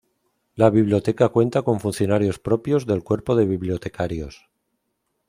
La 0.55 0.71
biblioteca 0.71 1.29
cuenta 1.29 1.61
con 1.61 1.79
funcionarios 1.79 2.39
propios 2.39 2.87
del 2.87 3.03
cuerpo 3.03 3.35
de 3.35 3.45
bibliotecarios. 3.45 4.49